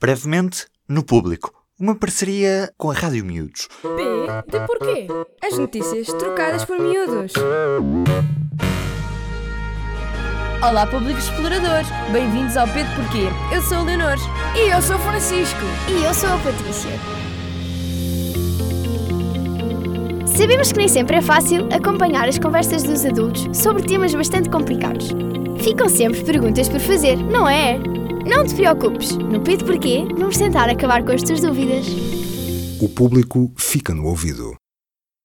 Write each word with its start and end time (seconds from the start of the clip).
Brevemente, 0.00 0.64
no 0.88 1.04
público. 1.04 1.52
Uma 1.78 1.94
parceria 1.94 2.72
com 2.78 2.90
a 2.90 2.94
Rádio 2.94 3.22
Miúdos. 3.22 3.68
P 3.82 4.50
de 4.50 4.66
porquê? 4.66 5.06
As 5.46 5.58
notícias 5.58 6.06
trocadas 6.06 6.64
por 6.64 6.78
miúdos. 6.78 7.34
Olá, 10.66 10.86
público 10.86 11.18
explorador! 11.18 11.82
Bem-vindos 12.12 12.56
ao 12.56 12.66
P 12.68 12.82
de 12.82 12.94
Porquê. 12.94 13.28
Eu 13.54 13.60
sou 13.60 13.76
a 13.76 13.82
Leonor. 13.82 14.16
E 14.56 14.70
eu 14.70 14.80
sou 14.80 14.96
o 14.96 15.00
Francisco. 15.00 15.60
E 15.90 16.02
eu 16.02 16.14
sou 16.14 16.30
a 16.30 16.38
Patrícia. 16.38 16.90
Sabemos 20.34 20.72
que 20.72 20.78
nem 20.78 20.88
sempre 20.88 21.16
é 21.16 21.20
fácil 21.20 21.68
acompanhar 21.70 22.26
as 22.26 22.38
conversas 22.38 22.82
dos 22.82 23.04
adultos 23.04 23.54
sobre 23.54 23.82
temas 23.82 24.14
bastante 24.14 24.48
complicados. 24.48 25.10
Ficam 25.62 25.90
sempre 25.90 26.24
perguntas 26.24 26.70
por 26.70 26.80
fazer, 26.80 27.16
não 27.16 27.46
é? 27.46 27.78
Não 28.26 28.44
te 28.44 28.54
preocupes, 28.54 29.16
no 29.16 29.40
P 29.40 29.56
de 29.56 29.64
Porquê 29.64 30.04
vamos 30.16 30.36
tentar 30.36 30.68
acabar 30.68 31.04
com 31.04 31.12
as 31.12 31.22
tuas 31.22 31.40
dúvidas. 31.40 31.86
O 32.80 32.88
público 32.88 33.52
fica 33.56 33.94
no 33.94 34.06
ouvido. 34.06 34.54